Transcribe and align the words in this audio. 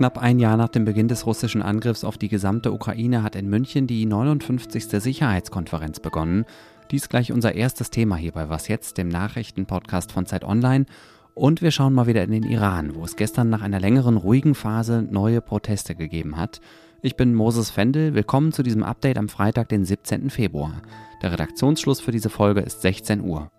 Knapp 0.00 0.16
ein 0.16 0.38
Jahr 0.38 0.56
nach 0.56 0.68
dem 0.68 0.86
Beginn 0.86 1.08
des 1.08 1.26
russischen 1.26 1.60
Angriffs 1.60 2.04
auf 2.04 2.16
die 2.16 2.28
gesamte 2.28 2.72
Ukraine 2.72 3.22
hat 3.22 3.36
in 3.36 3.50
München 3.50 3.86
die 3.86 4.06
59. 4.06 4.84
Sicherheitskonferenz 4.88 6.00
begonnen. 6.00 6.46
Dies 6.90 7.10
gleich 7.10 7.32
unser 7.32 7.54
erstes 7.54 7.90
Thema 7.90 8.16
hier 8.16 8.32
bei 8.32 8.48
Was 8.48 8.68
jetzt, 8.68 8.96
dem 8.96 9.08
Nachrichtenpodcast 9.08 10.10
von 10.10 10.24
Zeit 10.24 10.42
Online. 10.42 10.86
Und 11.34 11.60
wir 11.60 11.70
schauen 11.70 11.92
mal 11.92 12.06
wieder 12.06 12.24
in 12.24 12.30
den 12.30 12.44
Iran, 12.44 12.94
wo 12.94 13.04
es 13.04 13.16
gestern 13.16 13.50
nach 13.50 13.60
einer 13.60 13.78
längeren 13.78 14.16
ruhigen 14.16 14.54
Phase 14.54 15.02
neue 15.02 15.42
Proteste 15.42 15.94
gegeben 15.94 16.38
hat. 16.38 16.62
Ich 17.02 17.16
bin 17.16 17.34
Moses 17.34 17.70
Fendel, 17.70 18.14
willkommen 18.14 18.52
zu 18.52 18.62
diesem 18.62 18.84
Update 18.84 19.18
am 19.18 19.28
Freitag, 19.28 19.68
den 19.68 19.84
17. 19.84 20.30
Februar. 20.30 20.80
Der 21.22 21.32
Redaktionsschluss 21.32 22.00
für 22.00 22.12
diese 22.12 22.30
Folge 22.30 22.60
ist 22.60 22.80
16 22.80 23.20
Uhr. 23.20 23.50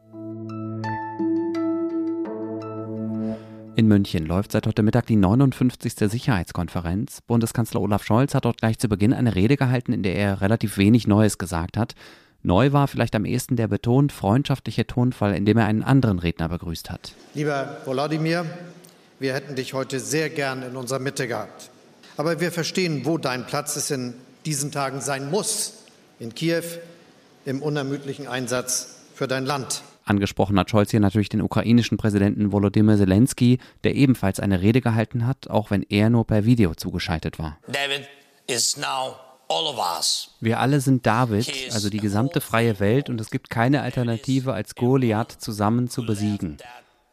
In 3.74 3.88
München 3.88 4.26
läuft 4.26 4.52
seit 4.52 4.68
heute 4.68 4.84
Mittag 4.84 5.06
die 5.06 5.16
59. 5.16 5.94
Sicherheitskonferenz. 5.96 7.22
Bundeskanzler 7.22 7.80
Olaf 7.80 8.04
Scholz 8.04 8.36
hat 8.36 8.44
dort 8.44 8.58
gleich 8.58 8.78
zu 8.78 8.90
Beginn 8.90 9.14
eine 9.14 9.34
Rede 9.34 9.56
gehalten, 9.56 9.94
in 9.94 10.04
der 10.04 10.16
er 10.16 10.42
relativ 10.42 10.78
wenig 10.78 11.08
Neues 11.08 11.38
gesagt 11.38 11.78
hat. 11.78 11.96
Neu 12.44 12.74
war 12.74 12.90
vielleicht 12.90 13.16
am 13.16 13.24
ehesten 13.24 13.56
der 13.56 13.70
betont 13.70 14.12
freundschaftliche 14.12 14.86
Tonfall, 14.86 15.36
in 15.36 15.46
dem 15.46 15.58
er 15.58 15.68
einen 15.68 15.84
anderen 15.84 16.20
Redner 16.20 16.50
begrüßt 16.50 16.90
hat. 16.90 17.14
Lieber 17.34 17.78
Volodymyr, 17.86 18.46
wir 19.20 19.34
hätten 19.34 19.56
dich 19.56 19.74
heute 19.74 20.02
sehr 20.02 20.30
gern 20.30 20.64
in 20.64 20.76
unserer 20.76 21.00
Mitte 21.00 21.28
gehabt. 21.28 21.70
Aber 22.18 22.42
wir 22.42 22.52
verstehen, 22.52 23.06
wo 23.06 23.18
dein 23.18 23.48
Platz 23.48 23.78
ist 23.78 23.90
in 23.90 24.16
diesen 24.46 24.72
Tagen 24.72 25.00
sein 25.00 25.32
muss. 25.32 25.86
In 26.20 26.36
Kiew, 26.36 26.64
im 27.46 27.62
unermüdlichen 27.62 28.28
Einsatz 28.28 28.98
für 29.16 29.28
dein 29.28 29.46
Land. 29.46 29.82
Angesprochen 30.04 30.58
hat 30.60 30.70
Scholz 30.70 30.92
hier 30.92 31.00
natürlich 31.00 31.30
den 31.30 31.42
ukrainischen 31.42 31.98
Präsidenten 31.98 32.52
Volodymyr 32.52 32.98
Zelensky, 32.98 33.60
der 33.84 33.96
ebenfalls 33.96 34.40
eine 34.40 34.62
Rede 34.62 34.82
gehalten 34.82 35.28
hat, 35.28 35.50
auch 35.50 35.72
wenn 35.72 35.84
er 35.84 36.10
nur 36.10 36.26
per 36.26 36.46
Video 36.46 36.74
zugeschaltet 36.76 37.40
war. 37.40 37.58
David 37.68 38.08
is 38.48 38.78
now 38.78 39.16
wir 40.40 40.60
alle 40.60 40.80
sind 40.80 41.06
David, 41.06 41.74
also 41.74 41.90
die 41.90 41.98
gesamte 41.98 42.40
freie 42.40 42.80
Welt, 42.80 43.10
und 43.10 43.20
es 43.20 43.30
gibt 43.30 43.50
keine 43.50 43.82
Alternative, 43.82 44.54
als 44.54 44.76
Goliath 44.76 45.32
zusammen 45.32 45.90
zu 45.90 46.06
besiegen. 46.06 46.58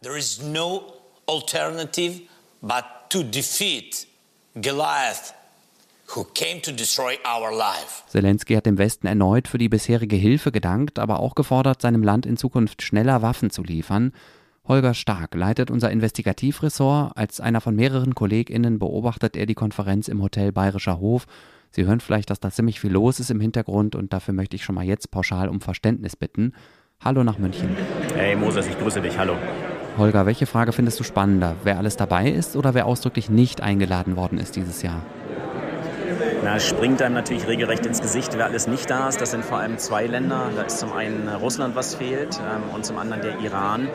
There 0.03 0.17
is 0.17 0.41
no 0.41 0.85
alternative 1.27 2.21
but 2.61 2.85
to 3.11 3.25
defeat 3.25 4.07
Goliath 4.55 5.35
Zelensky 8.07 8.55
hat 8.55 8.65
dem 8.65 8.79
Westen 8.79 9.07
erneut 9.07 9.47
für 9.47 9.59
die 9.59 9.69
bisherige 9.69 10.17
Hilfe 10.17 10.51
gedankt, 10.51 10.99
aber 10.99 11.21
auch 11.21 11.35
gefordert, 11.35 11.83
seinem 11.83 12.03
Land 12.03 12.25
in 12.25 12.39
Zukunft 12.39 12.81
schneller 12.81 13.21
Waffen 13.21 13.51
zu 13.51 13.63
liefern. 13.63 14.13
Holger 14.67 14.95
Stark 14.95 15.35
leitet 15.35 15.71
unser 15.71 15.91
Investigativressort. 15.91 17.13
Als 17.15 17.41
einer 17.41 17.61
von 17.61 17.77
mehreren 17.77 18.15
KollegInnen 18.15 18.79
beobachtet 18.79 19.37
er 19.37 19.45
die 19.45 19.55
Konferenz 19.55 20.09
im 20.09 20.23
Hotel 20.23 20.51
Bayerischer 20.51 20.99
Hof. 20.99 21.27
Sie 21.71 21.85
hören 21.85 22.01
vielleicht, 22.01 22.31
dass 22.31 22.41
da 22.41 22.51
ziemlich 22.51 22.81
viel 22.81 22.93
los 22.93 23.21
ist 23.21 23.31
im 23.31 23.41
Hintergrund 23.41 23.95
und 23.95 24.15
dafür 24.15 24.33
möchte 24.33 24.57
ich 24.57 24.65
schon 24.65 24.77
mal 24.77 24.85
jetzt 24.85 25.11
pauschal 25.11 25.51
um 25.51 25.61
Verständnis 25.61 26.17
bitten. 26.17 26.55
Hallo 27.05 27.23
nach 27.23 27.39
München. 27.39 27.77
Hey 28.15 28.35
Moses, 28.35 28.67
ich 28.67 28.79
grüße 28.79 29.03
dich. 29.03 29.19
Hallo. 29.19 29.37
Holger, 29.99 30.25
welche 30.25 30.47
Frage 30.47 30.73
findest 30.73 30.99
du 31.01 31.05
spannender? 31.05 31.57
Wer 31.65 31.77
alles 31.77 31.97
dabei 31.97 32.31
ist 32.31 32.57
oder 32.57 32.73
wer 32.73 32.87
ausdrücklich 32.87 33.29
nicht 33.29 33.61
eingeladen 33.61 34.17
worden 34.17 34.39
ist 34.39 34.57
dieses 34.57 34.81
Jahr? 34.81 35.03
Na, 36.45 36.61
springt 36.61 37.03
einem 37.03 37.15
natürlich 37.15 37.47
regelrecht 37.49 37.85
ins 37.85 38.01
Gesicht, 38.01 38.37
wer 38.37 38.47
alles 38.47 38.69
nicht 38.69 38.89
da 38.89 39.09
ist. 39.09 39.21
Das 39.21 39.33
sind 39.33 39.45
vor 39.45 39.59
allem 39.59 39.77
zwei 39.79 40.07
Länder. 40.07 40.51
Da 40.55 40.63
ist 40.63 40.79
zum 40.79 40.93
einen 40.93 41.29
Russland, 41.29 41.75
was 41.75 41.97
fehlt, 41.97 42.39
ähm, 42.39 42.75
und 42.75 42.87
zum 42.87 42.99
anderen 42.99 43.23
der 43.23 43.39
Iran. 43.41 43.89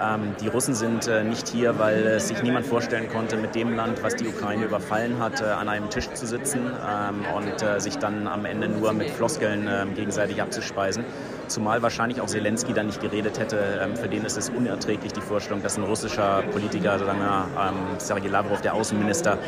Ähm, 0.00 0.34
die 0.40 0.48
Russen 0.48 0.74
sind 0.74 1.08
äh, 1.08 1.24
nicht 1.24 1.48
hier, 1.48 1.78
weil 1.78 2.20
sich 2.20 2.42
niemand 2.42 2.66
vorstellen 2.66 3.08
konnte, 3.08 3.36
mit 3.36 3.54
dem 3.54 3.74
Land, 3.74 4.02
was 4.02 4.14
die 4.16 4.28
Ukraine 4.28 4.66
überfallen 4.66 5.18
hat, 5.18 5.40
äh, 5.40 5.44
an 5.44 5.68
einem 5.68 5.90
Tisch 5.90 6.08
zu 6.12 6.26
sitzen 6.26 6.60
ähm, 6.60 7.24
und 7.34 7.62
äh, 7.62 7.80
sich 7.80 7.96
dann 7.96 8.28
am 8.28 8.44
Ende 8.44 8.68
nur 8.68 8.92
mit 8.92 9.10
Floskeln 9.10 9.68
gegenseitig 9.94 10.40
abzuspeisen. 10.40 11.04
Zumal 11.48 11.82
wahrscheinlich 11.82 12.20
auch 12.20 12.26
Zelensky 12.26 12.72
dann 12.72 12.86
nicht 12.86 13.00
geredet 13.00 13.38
hätte. 13.38 13.88
Für 13.94 14.08
den 14.08 14.24
ist 14.24 14.36
es 14.36 14.50
unerträglich, 14.50 15.12
die 15.12 15.20
Vorstellung, 15.20 15.62
dass 15.62 15.76
ein 15.76 15.84
russischer 15.84 16.42
Politiker, 16.52 16.98
sagen 16.98 17.18
wir, 17.18 17.46
Sergei 17.98 18.28
Lavrov, 18.28 18.60
der 18.60 18.74
Außenminister, 18.74 19.38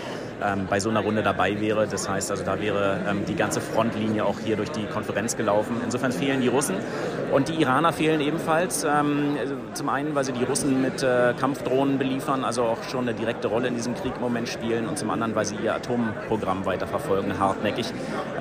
ähm, 0.42 0.66
bei 0.68 0.80
so 0.80 0.90
einer 0.90 1.00
Runde 1.00 1.22
dabei 1.22 1.60
wäre. 1.60 1.86
Das 1.86 2.08
heißt 2.08 2.30
also, 2.30 2.44
da 2.44 2.60
wäre 2.60 3.00
ähm, 3.08 3.24
die 3.26 3.34
ganze 3.34 3.60
Frontlinie 3.60 4.24
auch 4.24 4.38
hier 4.40 4.56
durch 4.56 4.70
die 4.70 4.86
Konferenz 4.86 5.36
gelaufen. 5.36 5.76
Insofern 5.84 6.12
fehlen 6.12 6.40
die 6.40 6.48
Russen 6.48 6.76
und 7.32 7.48
die 7.48 7.60
Iraner 7.60 7.92
fehlen 7.92 8.20
ebenfalls. 8.20 8.84
Ähm, 8.84 9.36
zum 9.74 9.88
einen, 9.88 10.14
weil 10.14 10.24
sie 10.24 10.32
die 10.32 10.44
Russen 10.44 10.82
mit 10.82 11.02
äh, 11.02 11.34
Kampfdrohnen 11.38 11.98
beliefern, 11.98 12.44
also 12.44 12.64
auch 12.64 12.82
schon 12.84 13.08
eine 13.08 13.14
direkte 13.14 13.48
Rolle 13.48 13.68
in 13.68 13.74
diesem 13.74 13.94
Krieg 13.94 14.12
im 14.16 14.22
Moment 14.22 14.48
spielen 14.48 14.88
und 14.88 14.98
zum 14.98 15.10
anderen, 15.10 15.34
weil 15.34 15.44
sie 15.44 15.56
ihr 15.56 15.74
Atomprogramm 15.74 16.66
weiterverfolgen, 16.66 17.38
hartnäckig 17.38 17.86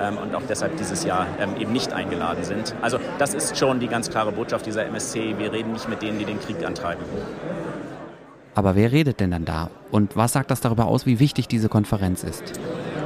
ähm, 0.00 0.18
und 0.18 0.34
auch 0.34 0.42
deshalb 0.48 0.76
dieses 0.76 1.04
Jahr 1.04 1.26
ähm, 1.40 1.56
eben 1.58 1.72
nicht 1.72 1.92
eingeladen 1.92 2.44
sind. 2.44 2.74
Also 2.82 2.98
das 3.18 3.34
ist 3.34 3.56
schon 3.56 3.80
die 3.80 3.88
ganz 3.88 4.10
klare 4.10 4.32
Botschaft 4.32 4.66
dieser 4.66 4.84
MSC. 4.86 5.36
Wir 5.38 5.52
reden 5.52 5.72
nicht 5.72 5.88
mit 5.88 6.02
denen, 6.02 6.18
die 6.18 6.24
den 6.24 6.40
Krieg 6.40 6.64
antreiben. 6.64 7.04
Aber 8.54 8.74
wer 8.74 8.92
redet 8.92 9.20
denn 9.20 9.30
dann 9.30 9.44
da? 9.44 9.70
Und 9.90 10.16
was 10.16 10.32
sagt 10.32 10.50
das 10.50 10.60
darüber 10.60 10.86
aus, 10.86 11.06
wie 11.06 11.18
wichtig 11.18 11.48
diese 11.48 11.68
Konferenz 11.68 12.24
ist? 12.24 12.42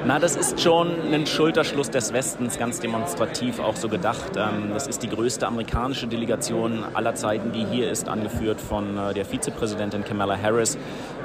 Na, 0.06 0.18
das 0.18 0.36
ist 0.36 0.60
schon 0.60 1.14
ein 1.14 1.26
Schulterschluss 1.26 1.88
des 1.88 2.12
Westens, 2.12 2.58
ganz 2.58 2.78
demonstrativ 2.78 3.58
auch 3.58 3.74
so 3.74 3.88
gedacht. 3.88 4.32
Ähm, 4.36 4.72
das 4.74 4.86
ist 4.86 5.02
die 5.02 5.08
größte 5.08 5.46
amerikanische 5.46 6.06
Delegation 6.06 6.84
aller 6.92 7.14
Zeiten, 7.14 7.52
die 7.52 7.64
hier 7.64 7.90
ist, 7.90 8.06
angeführt 8.06 8.60
von 8.60 8.98
äh, 8.98 9.14
der 9.14 9.24
Vizepräsidentin 9.24 10.04
Kamala 10.04 10.36
Harris. 10.36 10.76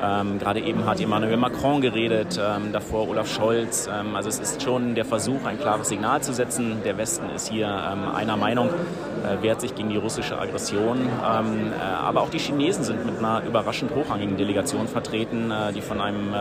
Ähm, 0.01 0.39
gerade 0.39 0.62
eben 0.62 0.85
hat 0.85 1.01
Emmanuel 1.01 1.35
Macron 1.35 1.81
geredet, 1.81 2.39
ähm, 2.41 2.72
davor 2.72 3.09
Olaf 3.09 3.29
Scholz. 3.29 3.89
Also 4.13 4.29
es 4.29 4.39
ist 4.39 4.62
schon 4.62 4.95
der 4.95 5.03
Versuch, 5.03 5.44
ein 5.44 5.59
klares 5.59 5.89
Signal 5.89 6.22
zu 6.22 6.34
setzen. 6.34 6.78
Der 6.85 6.97
Westen 6.97 7.29
ist 7.35 7.50
hier 7.50 7.68
einer 7.68 8.38
Meinung, 8.38 8.69
äh, 8.69 9.44
wehrt 9.44 9.59
sich 9.59 9.75
gegen 9.75 9.89
die 9.89 9.97
russische 9.97 10.39
Aggression. 10.39 11.06
Äh, 11.06 11.81
aber 12.01 12.22
auch 12.22 12.29
die 12.29 12.39
Chinesen 12.39 12.85
sind 12.85 13.06
mit 13.06 13.18
einer 13.18 13.44
überraschend 13.45 13.94
hochrangigen 13.94 14.38
Delegation 14.38 14.88
vertreten, 14.88 15.51
die 15.75 15.81
von 15.81 16.00
einem 16.00 16.34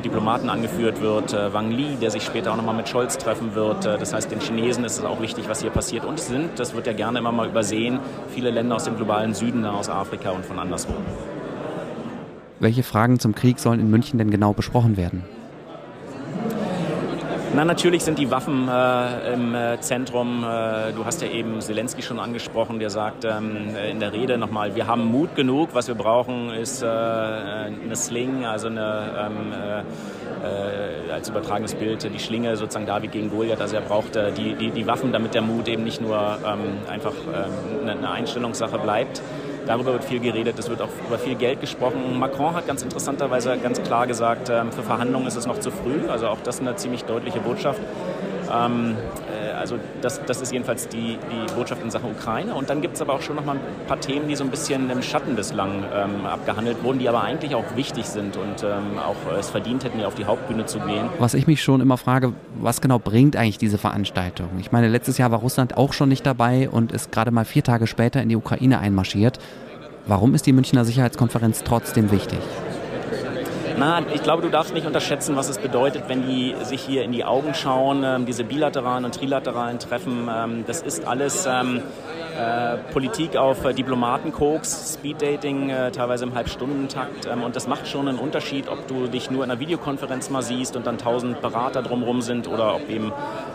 Diplomaten 0.00 0.48
angeführt 0.48 1.00
wird, 1.00 1.32
äh, 1.32 1.52
Wang 1.52 1.70
Li, 1.70 1.96
der 2.00 2.10
sich 2.10 2.22
später 2.22 2.52
auch 2.52 2.56
nochmal 2.56 2.74
mit 2.74 2.88
Scholz 2.88 3.18
treffen 3.18 3.54
wird. 3.54 3.84
Äh, 3.84 3.98
das 3.98 4.12
heißt, 4.12 4.30
den 4.30 4.40
Chinesen 4.40 4.84
ist 4.84 4.98
es 4.98 5.04
auch 5.04 5.20
wichtig, 5.20 5.48
was 5.48 5.60
hier 5.60 5.70
passiert. 5.70 6.04
Und 6.04 6.18
es 6.18 6.28
sind, 6.28 6.58
das 6.58 6.74
wird 6.74 6.86
ja 6.86 6.92
gerne 6.92 7.18
immer 7.18 7.32
mal 7.32 7.48
übersehen, 7.48 8.00
viele 8.28 8.50
Länder 8.50 8.76
aus 8.76 8.84
dem 8.84 8.96
globalen 8.96 9.34
Süden, 9.34 9.64
aus 9.64 9.88
Afrika 9.88 10.30
und 10.30 10.44
von 10.44 10.58
anderswo. 10.58 10.94
Welche 12.60 12.82
Fragen 12.82 13.18
zum 13.18 13.34
Krieg 13.34 13.58
sollen 13.58 13.80
in 13.80 13.90
München 13.90 14.18
denn 14.18 14.30
genau 14.30 14.52
besprochen 14.52 14.96
werden? 14.96 15.24
Na, 17.54 17.66
natürlich 17.66 18.02
sind 18.02 18.18
die 18.18 18.30
Waffen 18.30 18.66
äh, 18.66 19.34
im 19.34 19.54
äh, 19.54 19.78
Zentrum. 19.80 20.42
Äh, 20.42 20.92
du 20.92 21.04
hast 21.04 21.20
ja 21.20 21.28
eben 21.28 21.60
Zelensky 21.60 22.00
schon 22.00 22.18
angesprochen, 22.18 22.78
der 22.78 22.88
sagt 22.88 23.26
ähm, 23.26 23.76
in 23.90 24.00
der 24.00 24.14
Rede 24.14 24.38
nochmal, 24.38 24.74
wir 24.74 24.86
haben 24.86 25.04
Mut 25.04 25.36
genug. 25.36 25.68
Was 25.74 25.86
wir 25.86 25.94
brauchen, 25.94 26.48
ist 26.48 26.82
äh, 26.82 26.86
eine 26.86 27.94
Sling, 27.94 28.46
also 28.46 28.68
eine, 28.68 29.04
ähm, 29.18 29.52
äh, 29.52 31.08
äh, 31.10 31.12
als 31.12 31.28
übertragenes 31.28 31.74
Bild, 31.74 32.02
die 32.02 32.18
Schlinge 32.18 32.56
sozusagen 32.56 32.86
David 32.86 33.12
gegen 33.12 33.28
Goliath. 33.28 33.60
Also 33.60 33.76
er 33.76 33.82
braucht 33.82 34.14
die, 34.14 34.54
die, 34.54 34.70
die 34.70 34.86
Waffen, 34.86 35.12
damit 35.12 35.34
der 35.34 35.42
Mut 35.42 35.68
eben 35.68 35.84
nicht 35.84 36.00
nur 36.00 36.16
ähm, 36.16 36.78
einfach 36.90 37.12
ähm, 37.12 37.86
eine 37.86 38.10
Einstellungssache 38.10 38.78
bleibt. 38.78 39.20
Darüber 39.66 39.92
wird 39.92 40.04
viel 40.04 40.20
geredet, 40.20 40.58
es 40.58 40.68
wird 40.68 40.82
auch 40.82 40.88
über 41.06 41.18
viel 41.18 41.36
Geld 41.36 41.60
gesprochen. 41.60 42.18
Macron 42.18 42.54
hat 42.54 42.66
ganz 42.66 42.82
interessanterweise 42.82 43.56
ganz 43.58 43.82
klar 43.82 44.06
gesagt, 44.06 44.50
ähm, 44.50 44.72
für 44.72 44.82
Verhandlungen 44.82 45.26
ist 45.26 45.36
es 45.36 45.46
noch 45.46 45.60
zu 45.60 45.70
früh. 45.70 46.08
Also 46.08 46.28
auch 46.28 46.40
das 46.42 46.60
eine 46.60 46.74
ziemlich 46.76 47.04
deutliche 47.04 47.40
Botschaft. 47.40 47.80
Also 49.52 49.78
das, 50.00 50.20
das 50.24 50.40
ist 50.40 50.52
jedenfalls 50.52 50.88
die, 50.88 51.18
die 51.30 51.54
Botschaft 51.54 51.82
in 51.82 51.90
Sachen 51.90 52.10
Ukraine. 52.10 52.54
Und 52.54 52.70
dann 52.70 52.80
gibt 52.80 52.96
es 52.96 53.02
aber 53.02 53.14
auch 53.14 53.22
schon 53.22 53.36
noch 53.36 53.44
mal 53.44 53.56
ein 53.56 53.86
paar 53.86 54.00
Themen, 54.00 54.28
die 54.28 54.36
so 54.36 54.44
ein 54.44 54.50
bisschen 54.50 54.90
im 54.90 55.02
Schatten 55.02 55.36
bislang 55.36 55.84
ähm, 55.94 56.26
abgehandelt 56.26 56.82
wurden, 56.82 56.98
die 56.98 57.08
aber 57.08 57.22
eigentlich 57.22 57.54
auch 57.54 57.76
wichtig 57.76 58.06
sind 58.06 58.36
und 58.36 58.62
ähm, 58.62 58.98
auch 58.98 59.16
es 59.38 59.50
verdient 59.50 59.84
hätten, 59.84 59.98
hier 59.98 60.08
auf 60.08 60.14
die 60.14 60.24
Hauptbühne 60.24 60.66
zu 60.66 60.80
gehen. 60.80 61.08
Was 61.18 61.34
ich 61.34 61.46
mich 61.46 61.62
schon 61.62 61.80
immer 61.80 61.96
frage, 61.96 62.32
was 62.60 62.80
genau 62.80 62.98
bringt 62.98 63.36
eigentlich 63.36 63.58
diese 63.58 63.78
Veranstaltung? 63.78 64.48
Ich 64.58 64.72
meine, 64.72 64.88
letztes 64.88 65.18
Jahr 65.18 65.30
war 65.30 65.40
Russland 65.40 65.76
auch 65.76 65.92
schon 65.92 66.08
nicht 66.08 66.26
dabei 66.26 66.68
und 66.68 66.92
ist 66.92 67.12
gerade 67.12 67.30
mal 67.30 67.44
vier 67.44 67.64
Tage 67.64 67.86
später 67.86 68.22
in 68.22 68.28
die 68.28 68.36
Ukraine 68.36 68.78
einmarschiert. 68.78 69.38
Warum 70.06 70.34
ist 70.34 70.46
die 70.46 70.52
Münchner 70.52 70.84
Sicherheitskonferenz 70.84 71.62
trotzdem 71.64 72.10
wichtig? 72.10 72.40
Na, 73.78 74.00
ich 74.12 74.22
glaube, 74.22 74.42
du 74.42 74.48
darfst 74.48 74.74
nicht 74.74 74.86
unterschätzen, 74.86 75.36
was 75.36 75.48
es 75.48 75.58
bedeutet, 75.58 76.04
wenn 76.08 76.26
die 76.26 76.54
sich 76.62 76.82
hier 76.82 77.02
in 77.04 77.12
die 77.12 77.24
Augen 77.24 77.54
schauen, 77.54 78.04
ähm, 78.04 78.26
diese 78.26 78.44
bilateralen 78.44 79.04
und 79.04 79.14
trilateralen 79.14 79.78
Treffen. 79.78 80.28
Ähm, 80.32 80.64
das 80.66 80.82
ist 80.82 81.06
alles 81.06 81.46
ähm, 81.46 81.82
äh, 82.38 82.78
Politik 82.92 83.36
auf 83.36 83.64
äh, 83.64 83.74
Diplomatenkoks, 83.74 84.94
Speeddating, 84.94 85.70
äh, 85.70 85.90
teilweise 85.90 86.24
im 86.24 86.34
Halbstundentakt. 86.34 87.26
Ähm, 87.26 87.42
und 87.42 87.56
das 87.56 87.66
macht 87.66 87.88
schon 87.88 88.08
einen 88.08 88.18
Unterschied, 88.18 88.68
ob 88.68 88.86
du 88.88 89.06
dich 89.06 89.30
nur 89.30 89.44
in 89.44 89.50
einer 89.50 89.60
Videokonferenz 89.60 90.30
mal 90.30 90.42
siehst 90.42 90.76
und 90.76 90.86
dann 90.86 90.98
tausend 90.98 91.40
Berater 91.42 91.82
drumherum 91.82 92.22
sind 92.22 92.48
oder 92.48 92.74
ob 92.74 92.88
eben 92.88 93.12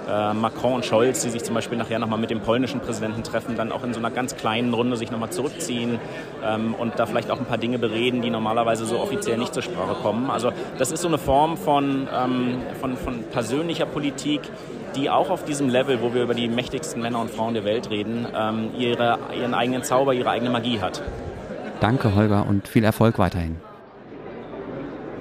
äh, 0.07 0.33
Macron 0.33 0.75
und 0.75 0.85
Scholz, 0.85 1.21
die 1.21 1.29
sich 1.29 1.43
zum 1.43 1.55
Beispiel 1.55 1.77
nachher 1.77 1.99
nochmal 1.99 2.19
mit 2.19 2.29
dem 2.29 2.41
polnischen 2.41 2.79
Präsidenten 2.79 3.23
treffen, 3.23 3.55
dann 3.55 3.71
auch 3.71 3.83
in 3.83 3.93
so 3.93 3.99
einer 3.99 4.11
ganz 4.11 4.35
kleinen 4.35 4.73
Runde 4.73 4.97
sich 4.97 5.11
nochmal 5.11 5.31
zurückziehen 5.31 5.99
ähm, 6.43 6.75
und 6.75 6.99
da 6.99 7.05
vielleicht 7.05 7.31
auch 7.31 7.39
ein 7.39 7.45
paar 7.45 7.57
Dinge 7.57 7.79
bereden, 7.79 8.21
die 8.21 8.29
normalerweise 8.29 8.85
so 8.85 8.99
offiziell 8.99 9.37
nicht 9.37 9.53
zur 9.53 9.63
Sprache 9.63 9.95
kommen. 10.01 10.29
Also 10.29 10.51
das 10.77 10.91
ist 10.91 11.01
so 11.01 11.07
eine 11.07 11.17
Form 11.17 11.57
von, 11.57 12.07
ähm, 12.13 12.61
von, 12.79 12.97
von 12.97 13.23
persönlicher 13.31 13.85
Politik, 13.85 14.41
die 14.95 15.09
auch 15.09 15.29
auf 15.29 15.45
diesem 15.45 15.69
Level, 15.69 16.01
wo 16.01 16.13
wir 16.13 16.23
über 16.23 16.33
die 16.33 16.47
mächtigsten 16.47 17.01
Männer 17.01 17.19
und 17.19 17.29
Frauen 17.29 17.53
der 17.53 17.65
Welt 17.65 17.89
reden, 17.89 18.27
ähm, 18.35 18.71
ihre, 18.77 19.19
ihren 19.37 19.53
eigenen 19.53 19.83
Zauber, 19.83 20.13
ihre 20.13 20.29
eigene 20.29 20.49
Magie 20.49 20.79
hat. 20.79 21.01
Danke, 21.79 22.15
Holger, 22.15 22.45
und 22.47 22.67
viel 22.67 22.83
Erfolg 22.83 23.19
weiterhin. 23.19 23.57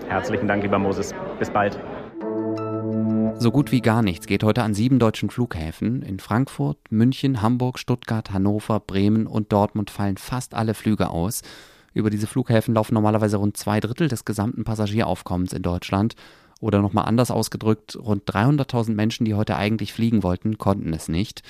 Herzlichen 0.08 0.48
Dank, 0.48 0.62
lieber 0.62 0.78
Moses. 0.78 1.14
Bis 1.38 1.50
bald. 1.50 1.78
So 3.38 3.50
gut 3.50 3.70
wie 3.70 3.82
gar 3.82 4.02
nichts 4.02 4.26
geht 4.26 4.42
heute 4.42 4.62
an 4.62 4.72
sieben 4.72 4.98
deutschen 4.98 5.28
Flughäfen. 5.28 6.00
In 6.02 6.20
Frankfurt, 6.20 6.78
München, 6.90 7.42
Hamburg, 7.42 7.78
Stuttgart, 7.78 8.32
Hannover, 8.32 8.80
Bremen 8.80 9.26
und 9.26 9.52
Dortmund 9.52 9.90
fallen 9.90 10.16
fast 10.16 10.54
alle 10.54 10.72
Flüge 10.72 11.10
aus. 11.10 11.42
Über 11.92 12.08
diese 12.08 12.26
Flughäfen 12.26 12.74
laufen 12.74 12.94
normalerweise 12.94 13.36
rund 13.36 13.56
zwei 13.56 13.80
Drittel 13.80 14.08
des 14.08 14.24
gesamten 14.24 14.64
Passagieraufkommens 14.64 15.52
in 15.52 15.62
Deutschland. 15.62 16.14
Oder 16.60 16.80
nochmal 16.80 17.04
anders 17.04 17.30
ausgedrückt, 17.30 17.96
rund 17.96 18.24
300.000 18.24 18.94
Menschen, 18.94 19.24
die 19.24 19.34
heute 19.34 19.56
eigentlich 19.56 19.92
fliegen 19.92 20.22
wollten, 20.22 20.58
konnten 20.58 20.92
es 20.92 21.08
nicht. 21.08 21.42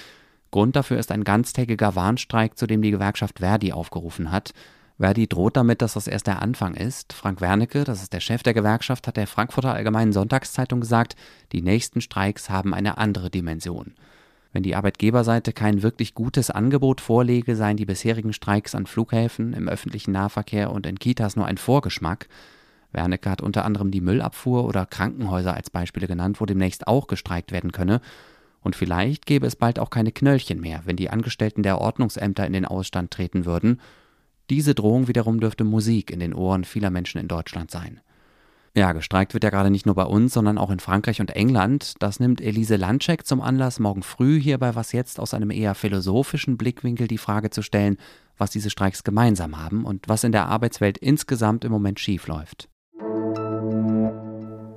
Grund 0.51 0.75
dafür 0.77 0.99
ist 0.99 1.13
ein 1.13 1.25
ganztägiger 1.25 1.95
Warnstreik, 1.95 2.59
zu 2.59 2.67
dem 2.67 2.83
die 2.83 2.91
Gewerkschaft 2.91 3.39
Verdi 3.41 3.73
aufgerufen 3.73 4.33
hat. 4.33 4.53
Verdi 4.99 5.29
droht 5.29 5.57
damit, 5.57 5.83
dass 5.83 5.93
das 5.93 6.07
erst 6.07 6.27
der 6.27 6.41
Anfang 6.41 6.75
ist. 6.75 7.13
Frank 7.13 7.41
Wernicke, 7.41 7.85
das 7.85 8.03
ist 8.03 8.13
der 8.13 8.21
Chef 8.21 8.43
der 8.43 8.55
Gewerkschaft, 8.55 9.07
hat 9.07 9.17
der 9.17 9.27
Frankfurter 9.27 9.75
Allgemeinen 9.75 10.13
Sonntagszeitung 10.13 10.81
gesagt, 10.81 11.17
die 11.53 11.61
nächsten 11.61 12.01
Streiks 12.01 12.49
haben 12.49 12.73
eine 12.73 12.97
andere 12.97 13.29
Dimension. 13.29 13.95
Wenn 14.53 14.63
die 14.63 14.75
Arbeitgeberseite 14.75 15.53
kein 15.53 15.83
wirklich 15.83 16.15
gutes 16.15 16.51
Angebot 16.51 17.03
vorlege, 17.03 17.57
seien 17.57 17.77
die 17.77 17.85
bisherigen 17.85 18.33
Streiks 18.33 18.75
an 18.75 18.87
Flughäfen, 18.87 19.53
im 19.53 19.69
öffentlichen 19.69 20.13
Nahverkehr 20.13 20.73
und 20.73 20.87
in 20.87 20.99
Kitas 20.99 21.37
nur 21.37 21.45
ein 21.45 21.59
Vorgeschmack. 21.59 22.29
Wernicke 22.97 23.31
hat 23.31 23.41
unter 23.41 23.65
anderem 23.65 23.93
die 23.93 24.01
Müllabfuhr 24.01 24.65
oder 24.65 24.87
Krankenhäuser 24.87 25.55
als 25.55 25.71
Beispiele 25.71 26.09
genannt, 26.09 26.41
wo 26.41 26.47
demnächst 26.47 26.89
auch 26.89 27.07
gestreikt 27.07 27.53
werden 27.53 27.71
könne. 27.71 28.01
Und 28.61 28.75
vielleicht 28.75 29.27
gäbe 29.27 29.47
es 29.47 29.55
bald 29.55 29.79
auch 29.79 29.91
keine 29.91 30.11
Knöllchen 30.11 30.61
mehr, 30.61 30.83
wenn 30.85 30.97
die 30.97 31.11
Angestellten 31.11 31.63
der 31.63 31.81
Ordnungsämter 31.81 32.45
in 32.45 32.53
den 32.53 32.65
Ausstand 32.65 33.13
treten 33.13 33.45
würden. 33.45 33.81
Diese 34.51 34.75
Drohung 34.75 35.07
wiederum 35.07 35.39
dürfte 35.39 35.63
Musik 35.63 36.11
in 36.11 36.19
den 36.19 36.35
Ohren 36.35 36.65
vieler 36.65 36.91
Menschen 36.91 37.21
in 37.21 37.29
Deutschland 37.29 37.71
sein. 37.71 38.01
Ja, 38.77 38.93
gestreikt 38.93 39.33
wird 39.33 39.43
ja 39.43 39.49
gerade 39.49 39.71
nicht 39.71 39.87
nur 39.87 39.95
bei 39.95 40.05
uns, 40.05 40.35
sondern 40.35 40.59
auch 40.59 40.71
in 40.71 40.81
Frankreich 40.81 41.23
und 41.23 41.31
England. 41.31 41.95
Das 42.01 42.21
nimmt 42.21 42.43
Elise 42.43 42.77
Landcheck 42.77 43.25
zum 43.25 43.41
Anlass, 43.41 43.81
morgen 43.81 44.03
früh 44.03 44.39
hier 44.39 44.59
bei 44.59 44.75
Was 44.75 44.93
jetzt 44.93 45.19
aus 45.19 45.33
einem 45.33 45.51
eher 45.51 45.75
philosophischen 45.75 46.59
Blickwinkel 46.59 47.09
die 47.09 47.17
Frage 47.17 47.49
zu 47.49 47.63
stellen, 47.63 47.97
was 48.37 48.51
diese 48.51 48.69
Streiks 48.69 49.03
gemeinsam 49.03 49.59
haben 49.59 49.87
und 49.87 50.09
was 50.09 50.25
in 50.25 50.33
der 50.33 50.47
Arbeitswelt 50.49 50.99
insgesamt 50.99 51.65
im 51.65 51.73
Moment 51.73 52.01
schiefläuft. 52.01 52.69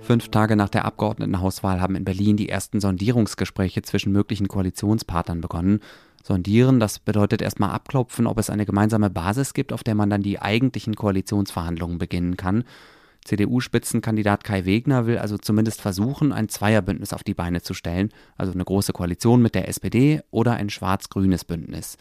Fünf 0.10 0.30
Tage 0.30 0.56
nach 0.56 0.70
der 0.70 0.86
Abgeordnetenhauswahl 0.86 1.80
haben 1.80 1.94
in 1.94 2.04
Berlin 2.04 2.36
die 2.36 2.50
ersten 2.50 2.82
Sondierungsgespräche 2.82 3.84
zwischen 3.84 4.12
möglichen 4.12 4.48
Koalitionspartnern 4.48 5.40
begonnen. 5.40 5.82
Sondieren, 6.24 6.80
das 6.80 6.98
bedeutet 6.98 7.44
erstmal 7.44 7.70
abklopfen, 7.70 8.26
ob 8.26 8.40
es 8.40 8.50
eine 8.50 8.66
gemeinsame 8.66 9.12
Basis 9.12 9.54
gibt, 9.54 9.72
auf 9.72 9.84
der 9.84 9.94
man 9.94 10.10
dann 10.10 10.24
die 10.24 10.42
eigentlichen 10.42 10.96
Koalitionsverhandlungen 10.96 12.00
beginnen 12.00 12.38
kann. 12.38 12.64
CDU-Spitzenkandidat 13.24 14.44
Kai 14.44 14.66
Wegner 14.66 15.06
will 15.06 15.20
also 15.20 15.38
zumindest 15.38 15.80
versuchen, 15.80 16.34
ein 16.34 16.50
Zweierbündnis 16.50 17.14
auf 17.14 17.24
die 17.24 17.36
Beine 17.36 17.62
zu 17.62 17.76
stellen, 17.76 18.10
also 18.36 18.52
eine 18.52 18.66
große 18.66 18.94
Koalition 18.94 19.44
mit 19.44 19.54
der 19.54 19.68
SPD 19.68 20.24
oder 20.32 20.54
ein 20.54 20.72
schwarz-grünes 20.72 21.46
Bündnis. 21.46 21.98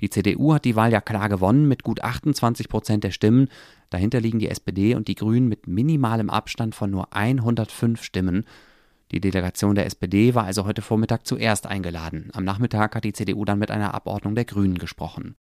Die 0.00 0.10
CDU 0.10 0.54
hat 0.54 0.64
die 0.64 0.76
Wahl 0.76 0.92
ja 0.92 1.00
klar 1.00 1.28
gewonnen 1.28 1.68
mit 1.68 1.82
gut 1.82 2.02
28 2.02 2.68
Prozent 2.68 3.04
der 3.04 3.10
Stimmen. 3.10 3.48
Dahinter 3.90 4.20
liegen 4.20 4.38
die 4.38 4.48
SPD 4.48 4.94
und 4.94 5.08
die 5.08 5.14
Grünen 5.14 5.48
mit 5.48 5.66
minimalem 5.66 6.30
Abstand 6.30 6.74
von 6.74 6.90
nur 6.90 7.14
105 7.14 8.02
Stimmen. 8.02 8.44
Die 9.12 9.20
Delegation 9.20 9.76
der 9.76 9.86
SPD 9.86 10.34
war 10.34 10.44
also 10.44 10.64
heute 10.66 10.82
Vormittag 10.82 11.26
zuerst 11.26 11.66
eingeladen. 11.66 12.30
Am 12.32 12.44
Nachmittag 12.44 12.96
hat 12.96 13.04
die 13.04 13.12
CDU 13.12 13.44
dann 13.44 13.58
mit 13.58 13.70
einer 13.70 13.94
Abordnung 13.94 14.34
der 14.34 14.44
Grünen 14.44 14.78
gesprochen. 14.78 15.36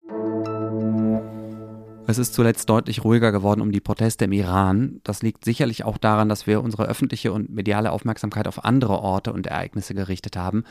Es 2.07 2.19
ist 2.19 2.35
zuletzt 2.35 2.69
deutlich 2.69 3.03
ruhiger 3.03 3.33
geworden 3.33 3.63
um 3.63 3.73
die 3.73 3.81
Proteste 3.81 4.27
im 4.27 4.33
Iran. 4.33 5.01
Das 5.05 5.23
liegt 5.23 5.43
sicherlich 5.45 5.85
auch 5.85 5.97
daran, 5.97 6.29
dass 6.29 6.47
wir 6.47 6.63
unsere 6.63 6.87
öffentliche 6.87 7.33
und 7.33 7.49
mediale 7.49 7.91
Aufmerksamkeit 7.93 8.47
auf 8.47 8.63
andere 8.63 8.99
Orte 8.99 9.33
und 9.33 9.47
Ereignisse 9.47 9.95
gerichtet 9.95 10.37
haben. 10.37 10.65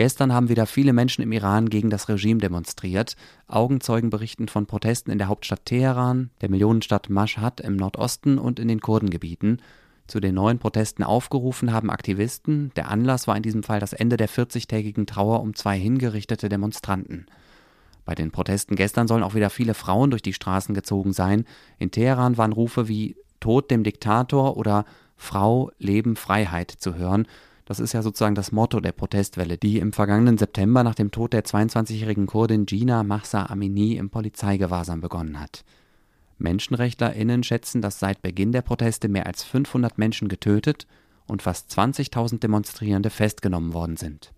Gestern 0.00 0.32
haben 0.32 0.48
wieder 0.48 0.64
viele 0.64 0.94
Menschen 0.94 1.20
im 1.20 1.30
Iran 1.30 1.68
gegen 1.68 1.90
das 1.90 2.08
Regime 2.08 2.40
demonstriert. 2.40 3.16
Augenzeugen 3.48 4.08
berichten 4.08 4.48
von 4.48 4.64
Protesten 4.64 5.10
in 5.10 5.18
der 5.18 5.28
Hauptstadt 5.28 5.66
Teheran, 5.66 6.30
der 6.40 6.48
Millionenstadt 6.48 7.10
Mashhad 7.10 7.60
im 7.60 7.76
Nordosten 7.76 8.38
und 8.38 8.58
in 8.58 8.68
den 8.68 8.80
Kurdengebieten. 8.80 9.60
Zu 10.06 10.20
den 10.20 10.36
neuen 10.36 10.58
Protesten 10.58 11.02
aufgerufen 11.02 11.74
haben 11.74 11.90
Aktivisten. 11.90 12.72
Der 12.76 12.90
Anlass 12.90 13.26
war 13.26 13.36
in 13.36 13.42
diesem 13.42 13.62
Fall 13.62 13.78
das 13.78 13.92
Ende 13.92 14.16
der 14.16 14.30
40-tägigen 14.30 15.04
Trauer 15.04 15.42
um 15.42 15.54
zwei 15.54 15.78
hingerichtete 15.78 16.48
Demonstranten. 16.48 17.26
Bei 18.06 18.14
den 18.14 18.30
Protesten 18.30 18.76
gestern 18.76 19.06
sollen 19.06 19.22
auch 19.22 19.34
wieder 19.34 19.50
viele 19.50 19.74
Frauen 19.74 20.10
durch 20.10 20.22
die 20.22 20.32
Straßen 20.32 20.74
gezogen 20.74 21.12
sein. 21.12 21.44
In 21.78 21.90
Teheran 21.90 22.38
waren 22.38 22.54
Rufe 22.54 22.88
wie 22.88 23.16
Tod 23.38 23.70
dem 23.70 23.84
Diktator 23.84 24.56
oder 24.56 24.86
Frau, 25.18 25.70
Leben, 25.78 26.16
Freiheit 26.16 26.70
zu 26.70 26.94
hören. 26.94 27.26
Das 27.70 27.78
ist 27.78 27.92
ja 27.92 28.02
sozusagen 28.02 28.34
das 28.34 28.50
Motto 28.50 28.80
der 28.80 28.90
Protestwelle, 28.90 29.56
die 29.56 29.78
im 29.78 29.92
vergangenen 29.92 30.36
September 30.36 30.82
nach 30.82 30.96
dem 30.96 31.12
Tod 31.12 31.32
der 31.32 31.44
22-jährigen 31.44 32.26
Kurdin 32.26 32.66
Gina 32.66 33.04
Mahsa 33.04 33.46
Amini 33.46 33.94
im 33.94 34.10
Polizeigewahrsam 34.10 35.00
begonnen 35.00 35.38
hat. 35.38 35.64
MenschenrechtlerInnen 36.38 37.44
schätzen, 37.44 37.80
dass 37.80 38.00
seit 38.00 38.22
Beginn 38.22 38.50
der 38.50 38.62
Proteste 38.62 39.08
mehr 39.08 39.26
als 39.26 39.44
500 39.44 39.98
Menschen 39.98 40.26
getötet 40.26 40.88
und 41.28 41.42
fast 41.42 41.70
20.000 41.70 42.40
Demonstrierende 42.40 43.08
festgenommen 43.08 43.72
worden 43.72 43.96
sind. 43.96 44.32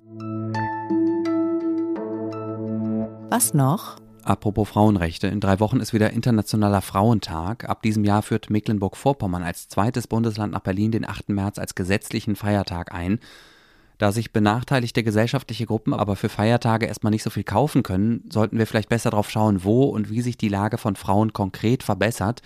Was 3.30 3.54
noch? 3.54 4.01
Apropos 4.24 4.68
Frauenrechte, 4.68 5.26
in 5.26 5.40
drei 5.40 5.58
Wochen 5.58 5.80
ist 5.80 5.92
wieder 5.92 6.10
Internationaler 6.10 6.80
Frauentag. 6.80 7.68
Ab 7.68 7.82
diesem 7.82 8.04
Jahr 8.04 8.22
führt 8.22 8.50
Mecklenburg-Vorpommern 8.50 9.42
als 9.42 9.68
zweites 9.68 10.06
Bundesland 10.06 10.52
nach 10.52 10.60
Berlin 10.60 10.92
den 10.92 11.08
8. 11.08 11.30
März 11.30 11.58
als 11.58 11.74
gesetzlichen 11.74 12.36
Feiertag 12.36 12.94
ein. 12.94 13.18
Da 13.98 14.12
sich 14.12 14.32
benachteiligte 14.32 15.02
gesellschaftliche 15.02 15.66
Gruppen 15.66 15.92
aber 15.92 16.16
für 16.16 16.28
Feiertage 16.28 16.86
erstmal 16.86 17.10
nicht 17.10 17.22
so 17.22 17.30
viel 17.30 17.44
kaufen 17.44 17.82
können, 17.82 18.24
sollten 18.32 18.58
wir 18.58 18.66
vielleicht 18.66 18.88
besser 18.88 19.10
darauf 19.10 19.30
schauen, 19.30 19.64
wo 19.64 19.84
und 19.84 20.08
wie 20.08 20.22
sich 20.22 20.36
die 20.36 20.48
Lage 20.48 20.78
von 20.78 20.96
Frauen 20.96 21.32
konkret 21.32 21.82
verbessert. 21.82 22.42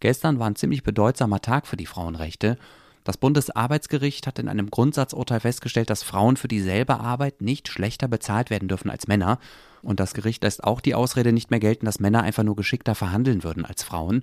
Gestern 0.00 0.38
war 0.38 0.48
ein 0.48 0.56
ziemlich 0.56 0.82
bedeutsamer 0.82 1.40
Tag 1.40 1.66
für 1.66 1.76
die 1.76 1.86
Frauenrechte. 1.86 2.58
Das 3.10 3.16
Bundesarbeitsgericht 3.16 4.28
hat 4.28 4.38
in 4.38 4.48
einem 4.48 4.70
Grundsatzurteil 4.70 5.40
festgestellt, 5.40 5.90
dass 5.90 6.04
Frauen 6.04 6.36
für 6.36 6.46
dieselbe 6.46 7.00
Arbeit 7.00 7.42
nicht 7.42 7.66
schlechter 7.66 8.06
bezahlt 8.06 8.50
werden 8.50 8.68
dürfen 8.68 8.88
als 8.88 9.08
Männer. 9.08 9.40
Und 9.82 9.98
das 9.98 10.14
Gericht 10.14 10.44
lässt 10.44 10.62
auch 10.62 10.80
die 10.80 10.94
Ausrede 10.94 11.32
nicht 11.32 11.50
mehr 11.50 11.58
gelten, 11.58 11.86
dass 11.86 11.98
Männer 11.98 12.22
einfach 12.22 12.44
nur 12.44 12.54
geschickter 12.54 12.94
verhandeln 12.94 13.42
würden 13.42 13.64
als 13.64 13.82
Frauen. 13.82 14.22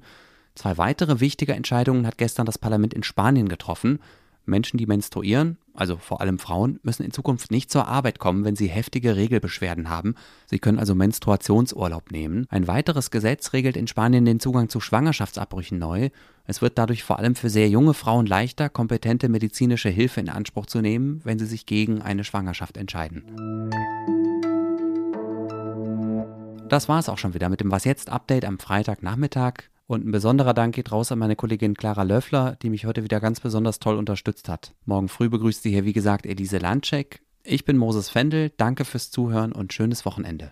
Zwei 0.56 0.78
weitere 0.78 1.20
wichtige 1.20 1.54
Entscheidungen 1.54 2.08
hat 2.08 2.18
gestern 2.18 2.46
das 2.46 2.58
Parlament 2.58 2.94
in 2.94 3.04
Spanien 3.04 3.50
getroffen. 3.50 4.00
Menschen, 4.46 4.78
die 4.78 4.86
menstruieren, 4.86 5.58
also 5.78 5.98
vor 5.98 6.22
allem 6.22 6.40
Frauen, 6.40 6.80
müssen 6.84 7.04
in 7.04 7.12
Zukunft 7.12 7.52
nicht 7.52 7.72
zur 7.72 7.88
Arbeit 7.88 8.20
kommen, 8.20 8.44
wenn 8.44 8.56
sie 8.56 8.68
heftige 8.68 9.16
Regelbeschwerden 9.16 9.90
haben. 9.90 10.16
Sie 10.48 10.60
können 10.60 10.80
also 10.80 10.96
Menstruationsurlaub 10.96 12.12
nehmen. 12.12 12.48
Ein 12.50 12.68
weiteres 12.68 13.12
Gesetz 13.12 13.54
regelt 13.54 13.78
in 13.78 13.88
Spanien 13.88 14.26
den 14.26 14.40
Zugang 14.40 14.70
zu 14.70 14.80
Schwangerschaftsabbrüchen 14.80 15.78
neu. 15.78 16.10
Es 16.46 16.62
wird 16.62 16.78
dadurch 16.78 17.04
vor 17.04 17.20
allem 17.20 17.36
für 17.36 17.50
sehr 17.50 17.70
junge 17.70 17.94
Frauen 17.94 18.26
leichter, 18.26 18.70
kompetente 18.70 19.30
medizinische 19.30 19.90
Hilfe 19.90 20.20
in 20.20 20.30
Anspruch 20.30 20.66
zu 20.66 20.82
nehmen, 20.82 21.22
wenn 21.24 21.40
sie 21.40 21.46
sich 21.46 21.66
gegen 21.66 22.02
eine 22.02 22.24
Schwangerschaft 22.24 22.78
entscheiden. 22.78 23.24
Das 26.70 26.90
war 26.90 27.00
es 27.00 27.08
auch 27.08 27.18
schon 27.18 27.34
wieder 27.34 27.50
mit 27.50 27.62
dem 27.62 27.72
Was 27.72 27.86
jetzt 27.86 28.10
Update 28.10 28.46
am 28.46 28.60
Freitagnachmittag. 28.60 29.70
Und 29.88 30.06
ein 30.06 30.12
besonderer 30.12 30.54
Dank 30.54 30.76
geht 30.76 30.92
raus 30.92 31.14
an 31.14 31.20
meine 31.20 31.38
Kollegin 31.38 31.74
Clara 31.74 32.04
Löffler, 32.04 32.58
die 32.62 32.70
mich 32.70 32.86
heute 32.86 33.04
wieder 33.04 33.22
ganz 33.22 33.40
besonders 33.40 33.80
toll 33.80 33.96
unterstützt 33.96 34.50
hat. 34.50 34.74
Morgen 34.86 35.08
früh 35.08 35.30
begrüßt 35.30 35.64
sie 35.64 35.72
hier, 35.72 35.86
wie 35.86 35.94
gesagt, 35.94 36.26
Elise 36.26 36.58
Landcheck. 36.58 37.22
Ich 37.44 37.64
bin 37.64 37.78
Moses 37.78 38.10
Fendel, 38.10 38.52
danke 38.58 38.84
fürs 38.84 39.12
Zuhören 39.12 39.54
und 39.54 39.72
schönes 39.72 40.06
Wochenende. 40.06 40.52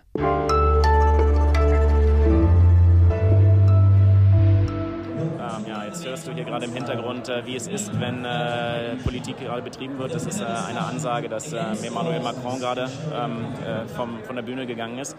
Jetzt 5.96 6.04
hörst 6.04 6.26
du 6.28 6.32
hier 6.32 6.44
gerade 6.44 6.66
im 6.66 6.74
Hintergrund, 6.74 7.30
äh, 7.30 7.46
wie 7.46 7.56
es 7.56 7.68
ist, 7.68 7.98
wenn 7.98 8.22
äh, 8.22 8.96
Politik 9.02 9.38
gerade 9.38 9.62
betrieben 9.62 9.98
wird. 9.98 10.14
Das 10.14 10.26
ist 10.26 10.42
äh, 10.42 10.44
eine 10.44 10.82
Ansage, 10.82 11.26
dass 11.26 11.54
äh, 11.54 11.58
Emmanuel 11.86 12.20
Macron 12.20 12.58
gerade 12.60 12.90
ähm, 13.14 13.46
äh, 13.64 13.88
vom, 13.88 14.18
von 14.24 14.36
der 14.36 14.42
Bühne 14.42 14.66
gegangen 14.66 14.98
ist. 14.98 15.16